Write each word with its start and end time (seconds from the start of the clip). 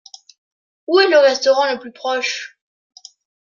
Où 0.87 0.99
est 0.99 1.11
le 1.11 1.19
restaurant 1.19 1.71
le 1.71 1.77
plus 1.79 1.91
proche? 1.91 2.57